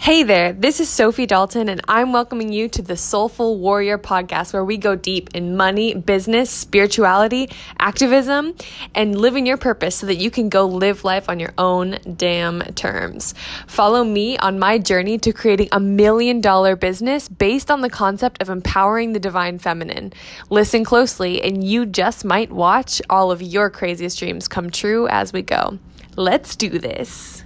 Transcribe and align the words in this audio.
Hey 0.00 0.22
there, 0.22 0.52
this 0.52 0.78
is 0.78 0.88
Sophie 0.88 1.26
Dalton, 1.26 1.68
and 1.68 1.80
I'm 1.88 2.12
welcoming 2.12 2.52
you 2.52 2.68
to 2.68 2.82
the 2.82 2.96
Soulful 2.96 3.58
Warrior 3.58 3.98
podcast, 3.98 4.52
where 4.52 4.64
we 4.64 4.76
go 4.76 4.94
deep 4.94 5.28
in 5.34 5.56
money, 5.56 5.92
business, 5.92 6.50
spirituality, 6.50 7.50
activism, 7.80 8.54
and 8.94 9.18
living 9.18 9.44
your 9.44 9.56
purpose 9.56 9.96
so 9.96 10.06
that 10.06 10.14
you 10.14 10.30
can 10.30 10.50
go 10.50 10.66
live 10.66 11.02
life 11.02 11.28
on 11.28 11.40
your 11.40 11.52
own 11.58 11.98
damn 12.16 12.60
terms. 12.74 13.34
Follow 13.66 14.04
me 14.04 14.38
on 14.38 14.60
my 14.60 14.78
journey 14.78 15.18
to 15.18 15.32
creating 15.32 15.68
a 15.72 15.80
million 15.80 16.40
dollar 16.40 16.76
business 16.76 17.28
based 17.28 17.68
on 17.68 17.80
the 17.80 17.90
concept 17.90 18.40
of 18.40 18.50
empowering 18.50 19.14
the 19.14 19.20
divine 19.20 19.58
feminine. 19.58 20.12
Listen 20.48 20.84
closely, 20.84 21.42
and 21.42 21.64
you 21.64 21.84
just 21.84 22.24
might 22.24 22.52
watch 22.52 23.02
all 23.10 23.32
of 23.32 23.42
your 23.42 23.68
craziest 23.68 24.16
dreams 24.20 24.46
come 24.46 24.70
true 24.70 25.08
as 25.08 25.32
we 25.32 25.42
go. 25.42 25.76
Let's 26.14 26.54
do 26.54 26.78
this. 26.78 27.42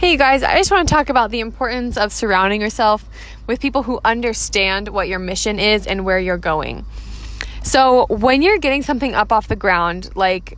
Hey, 0.00 0.16
guys, 0.16 0.42
I 0.42 0.56
just 0.56 0.70
want 0.70 0.88
to 0.88 0.94
talk 0.94 1.10
about 1.10 1.30
the 1.30 1.40
importance 1.40 1.98
of 1.98 2.10
surrounding 2.10 2.62
yourself 2.62 3.04
with 3.46 3.60
people 3.60 3.82
who 3.82 4.00
understand 4.02 4.88
what 4.88 5.08
your 5.08 5.18
mission 5.18 5.58
is 5.58 5.86
and 5.86 6.06
where 6.06 6.18
you're 6.18 6.38
going. 6.38 6.86
So, 7.62 8.06
when 8.08 8.40
you're 8.40 8.56
getting 8.56 8.80
something 8.80 9.14
up 9.14 9.30
off 9.30 9.46
the 9.46 9.56
ground, 9.56 10.08
like 10.16 10.56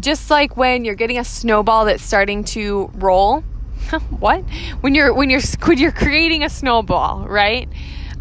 just 0.00 0.30
like 0.30 0.56
when 0.56 0.86
you're 0.86 0.94
getting 0.94 1.18
a 1.18 1.24
snowball 1.24 1.84
that's 1.84 2.02
starting 2.02 2.44
to 2.44 2.90
roll, 2.94 3.40
what? 4.08 4.40
When 4.80 4.94
you're 4.94 5.12
when 5.12 5.28
you're 5.28 5.42
when 5.66 5.76
you're 5.76 5.92
creating 5.92 6.42
a 6.42 6.48
snowball, 6.48 7.28
right? 7.28 7.68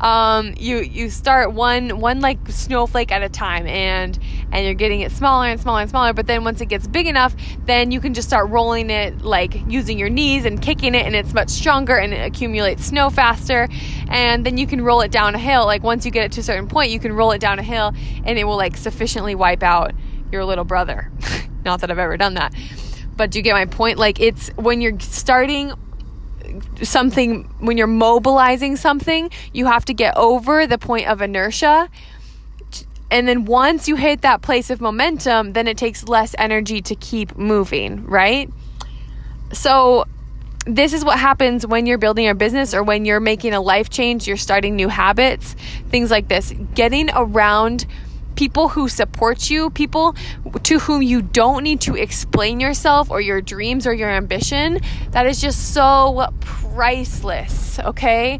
Um, 0.02 0.54
you 0.58 0.78
you 0.80 1.10
start 1.10 1.54
one 1.54 2.00
one 2.00 2.20
like 2.20 2.40
snowflake 2.50 3.12
at 3.12 3.22
a 3.22 3.30
time 3.30 3.66
and 3.68 4.20
and 4.52 4.66
you're 4.66 4.74
getting 4.74 5.02
it 5.02 5.12
smaller 5.12 5.48
and 5.48 5.62
smaller 5.62 5.82
and 5.82 5.90
smaller 5.90 6.12
but 6.12 6.27
then 6.27 6.44
once 6.44 6.60
it 6.60 6.66
gets 6.66 6.88
big 6.88 7.08
enough 7.08 7.36
then 7.66 7.91
you 7.91 8.02
can 8.02 8.13
just 8.13 8.27
start 8.27 8.49
rolling 8.49 8.90
it 8.90 9.21
like 9.21 9.55
using 9.68 9.98
your 9.98 10.10
knees 10.10 10.43
and 10.46 10.62
kicking 10.62 10.96
it 10.96 11.05
and 11.05 11.16
it's 11.16 11.34
much 11.34 11.49
stronger 11.49 11.96
and 11.98 12.13
it 12.13 12.26
accumulates 12.26 12.85
snow 12.85 13.10
faster. 13.10 13.68
And 14.10 14.46
then 14.46 14.58
you 14.58 14.68
can 14.68 14.82
roll 14.82 15.02
it 15.02 15.12
down 15.12 15.35
a 15.35 15.40
hill 15.40 15.66
like 15.66 15.84
once 15.84 16.05
you 16.05 16.12
get 16.12 16.26
it 16.26 16.32
to 16.34 16.41
a 16.41 16.43
certain 16.43 16.68
point 16.68 16.91
you 16.91 16.99
can 16.99 17.13
roll 17.13 17.32
it 17.32 17.40
down 17.40 17.60
a 17.60 17.63
hill 17.63 17.93
and 18.26 18.38
it 18.38 18.43
will 18.43 18.58
like 18.58 18.77
sufficiently 18.77 19.36
wipe 19.36 19.63
out 19.63 19.93
your 20.32 20.46
little 20.46 20.65
brother. 20.65 21.12
Not 21.65 21.82
that 21.82 21.91
I've 21.91 21.99
ever 21.99 22.18
done 22.18 22.36
that. 22.36 22.54
But 23.15 23.32
do 23.32 23.40
you 23.40 23.43
get 23.43 23.54
my 23.54 23.65
point? 23.65 23.98
Like 23.98 24.20
it's 24.20 24.49
when 24.55 24.82
you're 24.82 24.99
starting 24.99 25.74
something 26.82 27.44
when 27.60 27.77
you're 27.77 27.88
mobilizing 27.88 28.76
something 28.76 29.30
you 29.54 29.66
have 29.66 29.85
to 29.85 29.94
get 29.94 30.18
over 30.18 30.68
the 30.68 30.77
point 30.77 31.08
of 31.08 31.21
inertia. 31.21 31.90
And 33.10 33.27
then 33.27 33.46
once 33.46 33.88
you 33.88 33.96
hit 33.96 34.21
that 34.21 34.41
place 34.41 34.70
of 34.70 34.82
momentum 34.82 35.54
then 35.54 35.68
it 35.68 35.77
takes 35.77 36.08
less 36.08 36.35
energy 36.38 36.82
to 36.82 36.96
keep 36.96 37.38
moving 37.38 38.05
right? 38.05 38.49
So 39.54 40.05
this 40.66 40.93
is 40.93 41.04
what 41.04 41.18
happens 41.18 41.66
when 41.66 41.85
you're 41.85 41.98
building 41.98 42.26
your 42.26 42.35
business 42.35 42.74
or 42.74 42.84
when 42.84 43.04
you're 43.04 43.20
making 43.20 43.54
a 43.54 43.62
life 43.62 43.90
change 43.90 44.27
you're 44.27 44.38
starting 44.38 44.76
new 44.76 44.88
habits 44.88 45.55
things 45.90 46.12
like 46.12 46.27
this. 46.27 46.54
Getting 46.74 47.10
around 47.13 47.86
people 48.35 48.70
who 48.70 48.87
support 48.87 49.49
you, 49.49 49.70
people 49.70 50.15
to 50.63 50.79
whom 50.79 51.01
you 51.01 51.21
don't 51.21 51.63
need 51.63 51.82
to 51.82 51.96
explain 51.96 52.60
yourself 52.60 53.12
or 53.12 53.21
your 53.21 53.41
dreams 53.41 53.85
or 53.85 53.93
your 53.93 54.10
ambition, 54.10 54.79
that 55.12 55.26
is 55.27 55.41
just 55.41 55.74
so 55.74 56.27
priceless, 56.40 57.79
okay? 57.79 58.40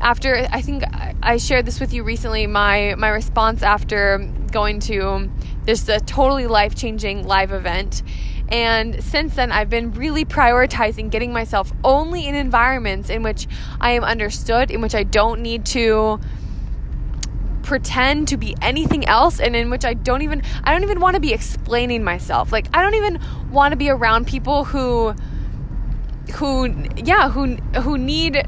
After 0.00 0.48
I 0.50 0.60
think 0.62 0.82
I 1.22 1.36
shared 1.36 1.64
this 1.64 1.78
with 1.78 1.92
you 1.92 2.02
recently, 2.02 2.46
my 2.48 2.96
my 2.98 3.08
response 3.08 3.62
after 3.62 4.18
going 4.50 4.80
to 4.80 5.30
this 5.64 5.88
a 5.88 6.00
totally 6.00 6.48
life-changing 6.48 7.24
live 7.24 7.52
event. 7.52 8.02
And 8.48 9.02
since 9.02 9.36
then, 9.36 9.52
I've 9.52 9.70
been 9.70 9.92
really 9.92 10.24
prioritizing 10.24 11.08
getting 11.10 11.32
myself 11.32 11.72
only 11.84 12.26
in 12.26 12.34
environments 12.34 13.08
in 13.08 13.22
which 13.22 13.46
I 13.80 13.92
am 13.92 14.02
understood, 14.02 14.70
in 14.70 14.80
which 14.80 14.94
I 14.94 15.04
don't 15.04 15.40
need 15.40 15.64
to 15.66 16.20
pretend 17.62 18.28
to 18.28 18.36
be 18.36 18.54
anything 18.60 19.06
else 19.06 19.40
and 19.40 19.54
in 19.54 19.70
which 19.70 19.84
I 19.84 19.94
don't 19.94 20.22
even 20.22 20.42
I 20.64 20.72
don't 20.72 20.82
even 20.82 21.00
want 21.00 21.14
to 21.14 21.20
be 21.20 21.32
explaining 21.32 22.04
myself. 22.04 22.52
Like 22.52 22.66
I 22.74 22.82
don't 22.82 22.94
even 22.94 23.20
want 23.50 23.72
to 23.72 23.76
be 23.76 23.90
around 23.90 24.26
people 24.26 24.64
who 24.64 25.14
who 26.34 26.74
yeah, 26.96 27.30
who 27.30 27.56
who 27.80 27.98
need 27.98 28.46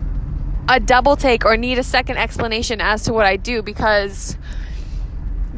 a 0.68 0.80
double 0.80 1.16
take 1.16 1.44
or 1.44 1.56
need 1.56 1.78
a 1.78 1.82
second 1.82 2.16
explanation 2.16 2.80
as 2.80 3.04
to 3.04 3.12
what 3.12 3.26
I 3.26 3.36
do 3.36 3.62
because 3.62 4.36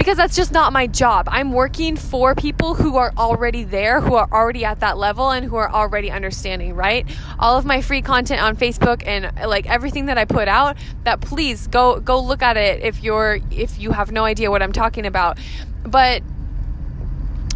because 0.07 0.19
that's 0.19 0.37
just 0.37 0.53
not 0.53 0.73
my 0.73 0.87
job. 0.87 1.27
I'm 1.29 1.51
working 1.51 1.97
for 1.97 2.37
people 2.37 2.77
who 2.77 2.97
are 2.97 3.13
already 3.19 3.65
there, 3.65 4.01
who 4.01 4.15
are 4.15 4.29
already 4.31 4.65
at 4.65 4.79
that 4.79 4.99
level 4.99 5.33
and 5.33 5.45
who 5.45 5.57
are 5.57 5.69
already 5.69 6.13
understanding, 6.13 6.77
right? 6.77 7.05
All 7.41 7.59
of 7.59 7.65
my 7.65 7.83
free 7.83 8.03
content 8.03 8.41
on 8.41 8.57
Facebook 8.57 9.03
and 9.05 9.37
like 9.49 9.69
everything 9.69 10.07
that 10.07 10.17
I 10.17 10.25
put 10.25 10.47
out, 10.47 10.77
that 11.03 11.21
please 11.21 11.67
go 11.67 11.99
go 11.99 12.21
look 12.21 12.41
at 12.41 12.57
it 12.57 12.85
if 12.85 13.03
you're 13.03 13.41
if 13.51 13.81
you 13.81 13.91
have 13.91 14.13
no 14.13 14.23
idea 14.23 14.49
what 14.49 14.63
I'm 14.63 14.73
talking 14.73 15.07
about. 15.07 15.39
But 15.83 16.23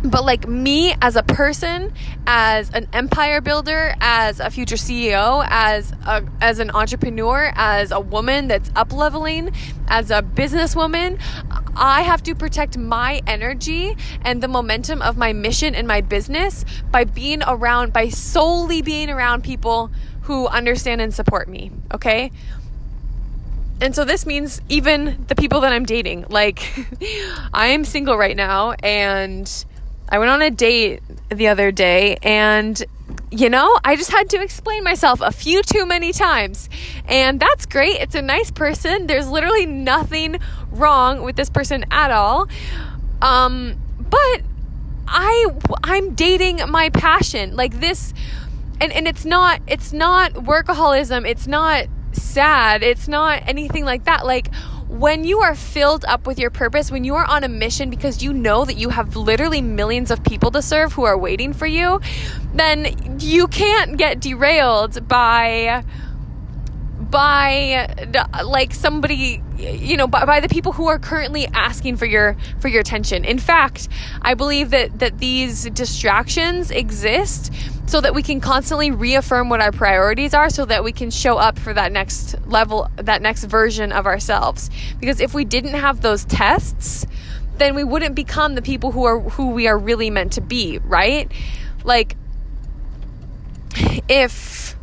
but 0.02 0.24
like 0.24 0.48
me 0.48 0.94
as 1.02 1.16
a 1.16 1.22
person 1.22 1.92
as 2.26 2.70
an 2.70 2.88
empire 2.92 3.40
builder 3.40 3.94
as 4.00 4.40
a 4.40 4.50
future 4.50 4.76
ceo 4.76 5.46
as 5.48 5.92
a 6.06 6.24
as 6.40 6.58
an 6.58 6.70
entrepreneur 6.70 7.52
as 7.54 7.90
a 7.90 8.00
woman 8.00 8.48
that's 8.48 8.70
up 8.76 8.92
leveling 8.92 9.52
as 9.88 10.10
a 10.10 10.22
businesswoman 10.22 11.20
i 11.76 12.02
have 12.02 12.22
to 12.22 12.34
protect 12.34 12.78
my 12.78 13.20
energy 13.26 13.96
and 14.22 14.42
the 14.42 14.48
momentum 14.48 15.02
of 15.02 15.16
my 15.16 15.32
mission 15.32 15.74
and 15.74 15.86
my 15.86 16.00
business 16.00 16.64
by 16.90 17.04
being 17.04 17.42
around 17.46 17.92
by 17.92 18.08
solely 18.08 18.80
being 18.80 19.10
around 19.10 19.44
people 19.44 19.90
who 20.22 20.46
understand 20.48 21.00
and 21.00 21.12
support 21.12 21.48
me 21.48 21.70
okay 21.92 22.30
and 23.82 23.94
so 23.94 24.04
this 24.04 24.26
means 24.26 24.60
even 24.68 25.24
the 25.28 25.34
people 25.34 25.62
that 25.62 25.72
I'm 25.72 25.86
dating. 25.86 26.26
Like, 26.28 26.70
I 27.54 27.68
am 27.68 27.86
single 27.86 28.18
right 28.18 28.36
now, 28.36 28.72
and 28.72 29.50
I 30.10 30.18
went 30.18 30.30
on 30.30 30.42
a 30.42 30.50
date 30.50 31.02
the 31.28 31.48
other 31.48 31.70
day 31.70 32.16
and 32.22 32.82
you 33.32 33.48
know, 33.48 33.78
I 33.84 33.94
just 33.94 34.10
had 34.10 34.28
to 34.30 34.42
explain 34.42 34.82
myself 34.82 35.20
a 35.20 35.30
few 35.30 35.62
too 35.62 35.86
many 35.86 36.12
times. 36.12 36.68
And 37.06 37.38
that's 37.38 37.64
great. 37.64 38.00
It's 38.00 38.16
a 38.16 38.22
nice 38.22 38.50
person. 38.50 39.06
There's 39.06 39.28
literally 39.28 39.66
nothing 39.66 40.40
wrong 40.72 41.22
with 41.22 41.36
this 41.36 41.48
person 41.48 41.84
at 41.92 42.10
all. 42.10 42.48
Um, 43.22 43.80
but 43.98 44.42
I 45.06 45.46
I'm 45.84 46.14
dating 46.14 46.60
my 46.68 46.90
passion. 46.90 47.54
Like 47.54 47.78
this 47.78 48.14
and 48.80 48.92
and 48.92 49.06
it's 49.06 49.24
not 49.24 49.60
it's 49.66 49.92
not 49.92 50.32
workaholism. 50.32 51.28
It's 51.28 51.46
not 51.46 51.86
sad. 52.12 52.82
It's 52.82 53.06
not 53.06 53.42
anything 53.46 53.84
like 53.84 54.04
that. 54.04 54.26
Like 54.26 54.48
when 54.90 55.22
you 55.22 55.38
are 55.38 55.54
filled 55.54 56.04
up 56.04 56.26
with 56.26 56.38
your 56.38 56.50
purpose, 56.50 56.90
when 56.90 57.04
you 57.04 57.14
are 57.14 57.24
on 57.24 57.44
a 57.44 57.48
mission 57.48 57.90
because 57.90 58.22
you 58.24 58.32
know 58.32 58.64
that 58.64 58.74
you 58.74 58.88
have 58.88 59.14
literally 59.14 59.62
millions 59.62 60.10
of 60.10 60.22
people 60.24 60.50
to 60.50 60.60
serve 60.60 60.92
who 60.92 61.04
are 61.04 61.16
waiting 61.16 61.52
for 61.52 61.66
you, 61.66 62.00
then 62.54 63.18
you 63.20 63.46
can't 63.46 63.96
get 63.96 64.20
derailed 64.20 65.06
by 65.06 65.84
by 66.98 67.88
like 68.44 68.72
somebody 68.72 69.42
you 69.58 69.96
know 69.96 70.06
by, 70.06 70.24
by 70.24 70.38
the 70.38 70.48
people 70.48 70.72
who 70.72 70.86
are 70.86 70.98
currently 70.98 71.46
asking 71.54 71.96
for 71.96 72.06
your 72.06 72.36
for 72.58 72.68
your 72.68 72.80
attention. 72.80 73.24
In 73.24 73.38
fact 73.38 73.88
i 74.22 74.34
believe 74.34 74.70
that 74.70 74.98
that 74.98 75.18
these 75.18 75.64
distractions 75.70 76.70
exist 76.70 77.52
so 77.90 78.00
that 78.00 78.14
we 78.14 78.22
can 78.22 78.40
constantly 78.40 78.92
reaffirm 78.92 79.48
what 79.48 79.60
our 79.60 79.72
priorities 79.72 80.32
are 80.32 80.48
so 80.48 80.64
that 80.64 80.84
we 80.84 80.92
can 80.92 81.10
show 81.10 81.38
up 81.38 81.58
for 81.58 81.74
that 81.74 81.90
next 81.90 82.36
level 82.46 82.88
that 82.94 83.20
next 83.20 83.42
version 83.44 83.90
of 83.90 84.06
ourselves. 84.06 84.70
Because 85.00 85.18
if 85.18 85.34
we 85.34 85.44
didn't 85.44 85.74
have 85.74 86.00
those 86.00 86.24
tests 86.24 87.04
then 87.58 87.74
we 87.74 87.82
wouldn't 87.82 88.14
become 88.14 88.54
the 88.54 88.62
people 88.62 88.92
who 88.92 89.02
are 89.04 89.18
who 89.18 89.50
we 89.50 89.66
are 89.66 89.76
really 89.76 90.08
meant 90.08 90.32
to 90.34 90.40
be 90.40 90.78
right? 90.84 91.32
Like 91.82 92.14
if 94.08 94.76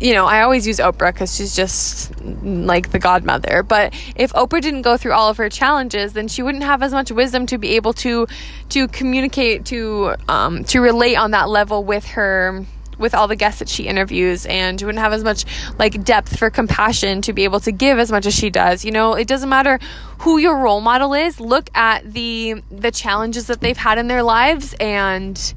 you 0.00 0.14
know, 0.14 0.24
I 0.24 0.42
always 0.42 0.66
use 0.66 0.78
Oprah 0.78 1.12
because 1.12 1.34
she's 1.34 1.54
just 1.54 2.18
like 2.24 2.90
the 2.90 2.98
godmother. 2.98 3.62
But 3.62 3.94
if 4.16 4.32
Oprah 4.32 4.62
didn't 4.62 4.82
go 4.82 4.96
through 4.96 5.12
all 5.12 5.28
of 5.28 5.36
her 5.36 5.50
challenges, 5.50 6.14
then 6.14 6.26
she 6.26 6.42
wouldn't 6.42 6.64
have 6.64 6.82
as 6.82 6.92
much 6.92 7.12
wisdom 7.12 7.46
to 7.46 7.58
be 7.58 7.76
able 7.76 7.92
to 7.94 8.26
to 8.70 8.88
communicate 8.88 9.66
to 9.66 10.14
um, 10.28 10.64
to 10.64 10.80
relate 10.80 11.16
on 11.16 11.32
that 11.32 11.50
level 11.50 11.84
with 11.84 12.06
her 12.06 12.64
with 12.98 13.14
all 13.14 13.28
the 13.28 13.36
guests 13.36 13.60
that 13.60 13.68
she 13.68 13.84
interviews 13.84 14.46
and 14.46 14.80
wouldn't 14.80 14.98
have 14.98 15.12
as 15.12 15.24
much 15.24 15.44
like 15.78 16.02
depth 16.04 16.38
for 16.38 16.50
compassion 16.50 17.22
to 17.22 17.32
be 17.32 17.44
able 17.44 17.60
to 17.60 17.72
give 17.72 17.98
as 17.98 18.12
much 18.12 18.26
as 18.26 18.34
she 18.34 18.50
does 18.50 18.84
you 18.84 18.90
know 18.90 19.14
it 19.14 19.26
doesn't 19.26 19.48
matter 19.48 19.80
who 20.18 20.36
your 20.36 20.58
role 20.58 20.82
model 20.82 21.14
is 21.14 21.40
look 21.40 21.70
at 21.74 22.12
the 22.12 22.62
the 22.70 22.90
challenges 22.90 23.46
that 23.46 23.62
they've 23.62 23.78
had 23.78 23.96
in 23.96 24.06
their 24.06 24.22
lives 24.22 24.74
and 24.78 25.54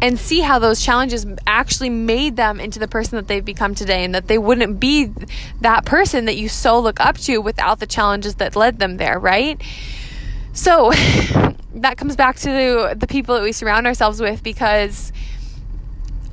and 0.00 0.18
see 0.18 0.40
how 0.40 0.58
those 0.58 0.80
challenges 0.80 1.26
actually 1.46 1.90
made 1.90 2.36
them 2.36 2.60
into 2.60 2.78
the 2.78 2.88
person 2.88 3.16
that 3.16 3.26
they've 3.26 3.44
become 3.44 3.74
today 3.74 4.04
and 4.04 4.14
that 4.14 4.28
they 4.28 4.38
wouldn't 4.38 4.78
be 4.78 5.12
that 5.60 5.84
person 5.84 6.26
that 6.26 6.36
you 6.36 6.48
so 6.48 6.78
look 6.78 7.00
up 7.00 7.16
to 7.18 7.38
without 7.38 7.80
the 7.80 7.86
challenges 7.86 8.36
that 8.36 8.54
led 8.54 8.78
them 8.78 8.96
there, 8.96 9.18
right? 9.18 9.60
So, 10.52 10.92
that 11.74 11.96
comes 11.96 12.16
back 12.16 12.36
to 12.36 12.94
the, 12.96 13.06
people 13.06 13.34
that 13.34 13.42
we 13.42 13.52
surround 13.52 13.86
ourselves 13.86 14.20
with 14.20 14.42
because 14.42 15.12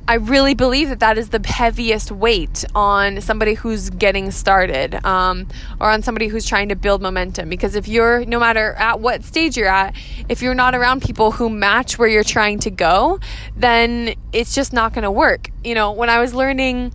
I 0.08 0.14
really 0.14 0.54
believe 0.54 0.88
that 0.90 1.00
that 1.00 1.18
is 1.18 1.30
the 1.30 1.44
heaviest 1.44 2.12
weight 2.12 2.64
on 2.76 3.20
somebody 3.20 3.54
who's 3.54 3.90
getting 3.90 4.30
started 4.30 5.04
um, 5.04 5.48
or 5.80 5.90
on 5.90 6.02
somebody 6.02 6.28
who's 6.28 6.46
trying 6.46 6.68
to 6.68 6.76
build 6.76 7.02
momentum. 7.02 7.48
Because 7.48 7.74
if 7.74 7.88
you're, 7.88 8.24
no 8.24 8.38
matter 8.38 8.74
at 8.74 9.00
what 9.00 9.24
stage 9.24 9.56
you're 9.56 9.66
at, 9.66 9.96
if 10.28 10.42
you're 10.42 10.54
not 10.54 10.76
around 10.76 11.02
people 11.02 11.32
who 11.32 11.50
match 11.50 11.98
where 11.98 12.08
you're 12.08 12.22
trying 12.22 12.60
to 12.60 12.70
go, 12.70 13.18
then 13.56 14.14
it's 14.32 14.54
just 14.54 14.72
not 14.72 14.92
going 14.92 15.02
to 15.02 15.10
work. 15.10 15.50
You 15.64 15.74
know, 15.74 15.90
when 15.90 16.08
I 16.08 16.20
was 16.20 16.32
learning 16.32 16.92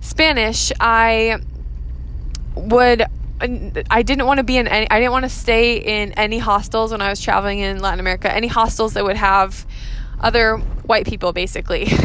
Spanish, 0.00 0.70
I 0.78 1.38
would 2.54 3.04
I 3.90 4.02
didn't 4.02 4.26
want 4.26 4.36
to 4.36 4.44
be 4.44 4.58
in 4.58 4.68
any 4.68 4.90
I 4.90 5.00
didn't 5.00 5.12
want 5.12 5.24
to 5.24 5.30
stay 5.30 5.78
in 5.78 6.12
any 6.12 6.38
hostels 6.38 6.92
when 6.92 7.00
I 7.00 7.08
was 7.08 7.22
traveling 7.22 7.60
in 7.60 7.80
Latin 7.80 8.00
America. 8.00 8.30
Any 8.30 8.48
hostels 8.48 8.92
that 8.94 9.04
would 9.04 9.16
have 9.16 9.64
other 10.20 10.56
white 10.86 11.06
people 11.06 11.32
basically. 11.32 11.88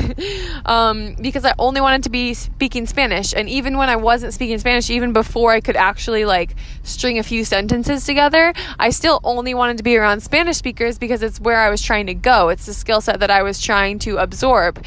Um, 0.66 1.16
because 1.22 1.46
i 1.46 1.54
only 1.60 1.80
wanted 1.80 2.04
to 2.04 2.10
be 2.10 2.34
speaking 2.34 2.88
spanish. 2.88 3.34
And 3.36 3.48
even 3.48 3.78
when 3.78 3.88
i 3.88 3.96
wasn't 3.96 4.34
speaking 4.34 4.58
spanish 4.58 4.90
even 4.90 5.14
before 5.14 5.52
i 5.52 5.60
could 5.60 5.76
actually 5.76 6.26
like 6.26 6.56
string 6.82 7.20
a 7.20 7.24
few 7.24 7.46
sentences 7.46 8.04
together 8.04 8.52
i 8.80 8.90
still 8.90 9.20
only 9.24 9.54
wanted 9.54 9.78
to 9.78 9.84
be 9.84 9.96
around 9.96 10.22
spanish 10.22 10.58
speakers 10.58 10.98
because 10.98 11.22
it's 11.22 11.40
where 11.40 11.60
i 11.60 11.70
was 11.70 11.84
trying 11.84 12.08
to 12.08 12.16
go. 12.16 12.50
It's 12.50 12.66
the 12.66 12.74
skill 12.74 13.00
set 13.00 13.20
that 13.20 13.30
i 13.30 13.44
was 13.44 13.62
trying 13.62 14.00
to 14.00 14.18
absorb. 14.18 14.84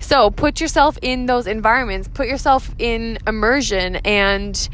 So 0.00 0.30
put 0.30 0.60
yourself 0.60 0.98
in 1.02 1.26
those 1.26 1.46
environments. 1.46 2.08
Put 2.08 2.28
yourself 2.28 2.70
in 2.78 3.18
immersion 3.26 3.96
and 3.96 4.68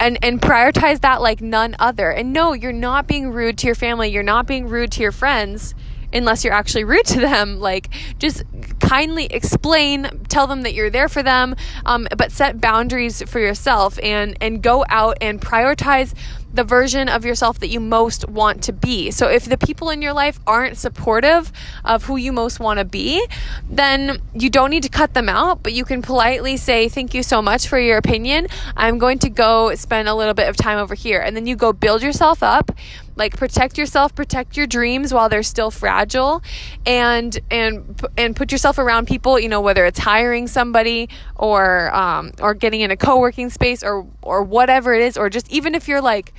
and 0.00 0.18
and 0.22 0.40
prioritize 0.40 1.00
that 1.02 1.20
like 1.20 1.42
none 1.42 1.76
other. 1.78 2.10
And 2.10 2.32
no 2.32 2.54
you're 2.54 2.72
not 2.72 3.06
being 3.06 3.30
rude 3.30 3.58
to 3.58 3.66
your 3.66 3.74
family. 3.74 4.08
You're 4.08 4.22
not 4.22 4.46
being 4.46 4.68
rude 4.68 4.92
to 4.92 5.02
your 5.02 5.12
friends 5.12 5.74
unless 6.12 6.44
you're 6.44 6.52
actually 6.52 6.84
rude 6.84 7.06
to 7.06 7.20
them. 7.20 7.60
Like, 7.60 7.88
just 8.18 8.44
kindly 8.80 9.26
explain, 9.26 10.08
tell 10.28 10.46
them 10.46 10.62
that 10.62 10.74
you're 10.74 10.90
there 10.90 11.08
for 11.08 11.22
them, 11.22 11.56
um, 11.86 12.06
but 12.16 12.32
set 12.32 12.60
boundaries 12.60 13.22
for 13.22 13.38
yourself 13.40 13.98
and 14.02 14.36
and 14.40 14.62
go 14.62 14.84
out 14.88 15.18
and 15.20 15.40
prioritize 15.40 16.14
the 16.52 16.64
version 16.64 17.08
of 17.08 17.24
yourself 17.24 17.60
that 17.60 17.68
you 17.68 17.80
most 17.80 18.28
want 18.28 18.62
to 18.64 18.72
be. 18.72 19.10
So 19.10 19.28
if 19.28 19.44
the 19.44 19.56
people 19.56 19.90
in 19.90 20.02
your 20.02 20.12
life 20.12 20.38
aren't 20.46 20.76
supportive 20.76 21.52
of 21.84 22.04
who 22.04 22.16
you 22.16 22.32
most 22.32 22.60
want 22.60 22.78
to 22.78 22.84
be, 22.84 23.26
then 23.68 24.20
you 24.34 24.50
don't 24.50 24.70
need 24.70 24.82
to 24.82 24.88
cut 24.88 25.14
them 25.14 25.28
out, 25.28 25.62
but 25.62 25.72
you 25.72 25.84
can 25.84 26.02
politely 26.02 26.56
say, 26.56 26.88
Thank 26.88 27.14
you 27.14 27.22
so 27.22 27.40
much 27.40 27.66
for 27.68 27.78
your 27.78 27.98
opinion. 27.98 28.48
I'm 28.76 28.98
going 28.98 29.18
to 29.20 29.30
go 29.30 29.74
spend 29.74 30.08
a 30.08 30.14
little 30.14 30.34
bit 30.34 30.48
of 30.48 30.56
time 30.56 30.78
over 30.78 30.94
here. 30.94 31.20
And 31.20 31.34
then 31.36 31.46
you 31.46 31.56
go 31.56 31.72
build 31.72 32.02
yourself 32.02 32.42
up 32.42 32.70
like 33.16 33.36
protect 33.36 33.76
yourself 33.76 34.14
protect 34.14 34.56
your 34.56 34.66
dreams 34.66 35.12
while 35.12 35.28
they're 35.28 35.42
still 35.42 35.70
fragile 35.70 36.42
and 36.86 37.38
and 37.50 38.00
and 38.16 38.34
put 38.34 38.50
yourself 38.50 38.78
around 38.78 39.06
people 39.06 39.38
you 39.38 39.48
know 39.48 39.60
whether 39.60 39.84
it's 39.84 39.98
hiring 39.98 40.46
somebody 40.46 41.08
or 41.36 41.94
um, 41.94 42.32
or 42.40 42.54
getting 42.54 42.80
in 42.80 42.90
a 42.90 42.96
co-working 42.96 43.50
space 43.50 43.82
or 43.82 44.06
or 44.22 44.42
whatever 44.42 44.94
it 44.94 45.02
is 45.02 45.16
or 45.16 45.28
just 45.28 45.50
even 45.52 45.74
if 45.74 45.88
you're 45.88 46.00
like 46.00 46.32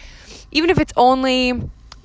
even 0.51 0.69
if 0.69 0.79
it's 0.79 0.93
only 0.95 1.53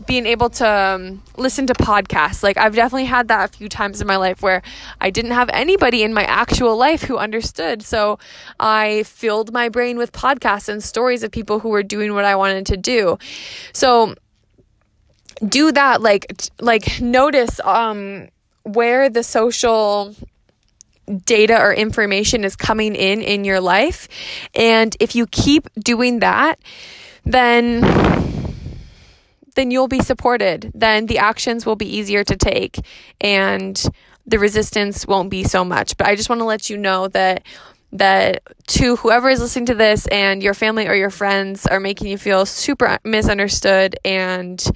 being 0.07 0.27
able 0.27 0.49
to 0.49 0.69
um, 0.69 1.23
listen 1.37 1.67
to 1.67 1.75
podcasts. 1.75 2.43
Like, 2.43 2.57
I've 2.57 2.75
definitely 2.75 3.07
had 3.07 3.29
that 3.29 3.51
a 3.51 3.57
few 3.57 3.69
times 3.69 4.01
in 4.01 4.07
my 4.07 4.17
life 4.17 4.43
where 4.43 4.63
I 5.01 5.11
didn't 5.11 5.33
have 5.33 5.51
anybody 5.51 6.03
in 6.03 6.15
my 6.15 6.25
actual 6.25 6.77
life 6.77 7.03
who 7.03 7.19
understood. 7.19 7.83
So 7.83 8.19
I 8.61 9.03
filled 9.03 9.53
my 9.53 9.69
brain 9.69 9.99
with 9.99 10.13
podcasts 10.13 10.69
and 10.69 10.83
stories 10.83 11.23
of 11.23 11.33
people 11.33 11.59
who 11.59 11.71
were 11.71 11.83
doing 11.83 12.15
what 12.15 12.25
I 12.25 12.37
wanted 12.37 12.67
to 12.67 12.77
do. 12.77 13.19
So, 13.73 14.15
do 15.47 15.71
that 15.71 16.03
like 16.03 16.27
like 16.59 17.01
notice 17.01 17.61
um 17.63 18.29
where 18.65 19.09
the 19.09 19.23
social 19.23 20.15
data 21.25 21.57
or 21.57 21.73
information 21.73 22.43
is 22.43 22.57
coming 22.57 22.97
in 22.97 23.23
in 23.23 23.45
your 23.45 23.61
life 23.61 24.09
and 24.55 24.97
if 24.99 25.15
you 25.15 25.29
keep 25.29 25.69
doing 25.79 26.19
that 26.19 26.59
then 27.25 27.81
then 29.55 29.73
you'll 29.73 29.89
be 29.89 30.01
supported. 30.01 30.71
Then 30.73 31.07
the 31.07 31.19
actions 31.19 31.67
will 31.67 31.75
be 31.75 31.97
easier 31.97 32.23
to 32.23 32.37
take 32.37 32.79
and 33.21 33.83
the 34.25 34.39
resistance 34.39 35.05
won't 35.05 35.31
be 35.31 35.43
so 35.43 35.65
much. 35.65 35.97
But 35.97 36.07
i 36.07 36.15
just 36.15 36.29
want 36.29 36.41
to 36.41 36.45
let 36.45 36.71
you 36.71 36.77
know 36.77 37.09
that 37.09 37.43
that 37.93 38.43
to 38.67 38.97
whoever 38.97 39.31
is 39.31 39.41
listening 39.41 39.67
to 39.67 39.75
this 39.75 40.07
and 40.09 40.43
your 40.43 40.55
family 40.55 40.87
or 40.87 40.95
your 40.95 41.11
friends 41.11 41.67
are 41.67 41.81
making 41.81 42.09
you 42.09 42.19
feel 42.19 42.45
super 42.45 42.99
misunderstood 43.03 43.97
and 44.05 44.71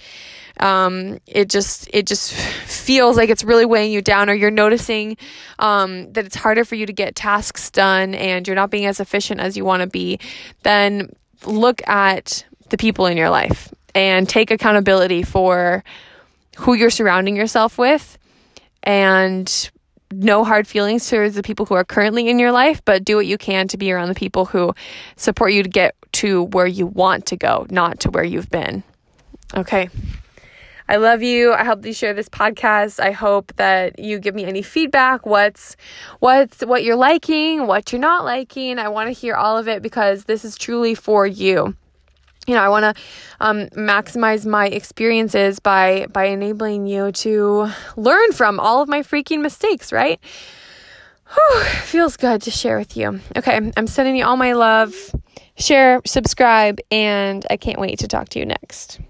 um, 0.61 1.19
it 1.27 1.51
just 1.51 1.89
it 1.93 2.07
just 2.07 2.33
feels 2.33 3.17
like 3.17 3.29
it's 3.29 3.45
really 3.45 3.67
weighing 3.67 3.93
you 3.93 4.01
down 4.01 4.31
or 4.31 4.35
you're 4.35 4.51
noticing 4.51 5.17
um, 5.59 6.13
that 6.13 6.25
it's 6.25 6.37
harder 6.37 6.65
for 6.65 6.75
you 6.75 6.87
to 6.87 6.93
get 6.93 7.15
tasks 7.15 7.71
done 7.71 8.15
and 8.15 8.47
you're 8.47 8.57
not 8.57 8.71
being 8.71 8.87
as 8.87 9.01
efficient 9.01 9.41
as 9.41 9.57
you 9.57 9.65
want 9.65 9.83
to 9.83 9.87
be 9.87 10.19
then 10.63 11.11
look 11.47 11.87
at 11.89 12.45
the 12.71 12.77
people 12.77 13.07
in 13.07 13.17
your 13.17 13.31
life 13.31 13.73
and 13.95 14.29
take 14.29 14.51
accountability 14.51 15.23
for 15.23 15.85
who 16.57 16.75
you're 16.75 16.91
surrounding 16.91 17.37
yourself 17.37 17.79
with 17.79 18.19
and 18.83 19.71
no 20.11 20.45
hard 20.45 20.67
feelings 20.67 21.09
towards 21.09 21.35
the 21.35 21.43
people 21.43 21.67
who 21.67 21.75
are 21.75 21.85
currently 21.85 22.29
in 22.29 22.39
your 22.39 22.53
life, 22.53 22.85
but 22.85 23.05
do 23.05 23.17
what 23.17 23.27
you 23.27 23.39
can 23.39 23.69
to 23.69 23.79
be 23.79 23.93
around 23.93 24.09
the 24.09 24.15
people 24.15 24.45
who 24.45 24.75
support 25.17 25.53
you 25.53 25.63
to 25.63 25.69
get 25.69 25.95
to 26.13 26.45
where 26.45 26.67
you 26.67 26.87
want 26.87 27.27
to 27.27 27.37
go, 27.37 27.67
not 27.71 28.01
to 28.01 28.11
where 28.11 28.25
you've 28.25 28.51
been. 28.51 28.83
Okay. 29.55 29.89
I 30.93 30.97
love 30.97 31.23
you. 31.23 31.55
I 31.55 31.65
hope 31.65 31.87
you 31.87 31.95
share 31.95 32.13
this 32.13 32.29
podcast. 32.29 33.01
I 33.01 33.13
hope 33.13 33.57
that 33.57 33.99
you 33.99 34.19
give 34.19 34.35
me 34.35 34.45
any 34.45 34.61
feedback. 34.61 35.25
What's 35.25 35.75
what's 36.19 36.61
what 36.61 36.85
you're 36.85 36.97
liking, 36.97 37.67
what 37.67 37.91
you're 37.91 38.01
not 38.01 38.27
liking. 38.27 38.79
I 38.79 38.91
want 38.91 39.07
to 39.07 39.13
hear 39.13 39.35
all 39.35 39.57
of 39.57 39.69
it 39.69 39.81
because 39.81 40.25
this 40.25 40.45
is 40.45 40.55
truly 40.55 40.95
for 40.95 41.27
you. 41.27 41.75
You 42.47 42.55
know, 42.55 42.61
I 42.61 42.69
want 42.69 42.95
to 42.95 43.03
um, 43.41 43.69
maximize 43.69 44.45
my 44.45 44.67
experiences 44.67 45.61
by 45.61 46.09
by 46.13 46.27
enabling 46.27 46.87
you 46.87 47.11
to 47.11 47.71
learn 47.97 48.33
from 48.33 48.61
all 48.61 48.83
of 48.83 48.89
my 48.91 49.01
freaking 49.01 49.41
mistakes. 49.41 49.93
Right? 49.93 50.21
Whew, 51.33 51.63
feels 51.85 52.19
good 52.19 52.43
to 52.43 52.51
share 52.51 52.77
with 52.77 52.99
you. 52.99 53.19
Okay, 53.35 53.73
I'm 53.79 53.87
sending 53.87 54.15
you 54.15 54.27
all 54.27 54.37
my 54.37 54.53
love. 54.53 54.95
Share, 55.57 56.03
subscribe, 56.05 56.81
and 56.91 57.47
I 57.49 57.57
can't 57.57 57.81
wait 57.81 58.01
to 58.01 58.09
talk 58.09 58.29
to 58.31 58.39
you 58.39 58.45
next. 58.45 59.01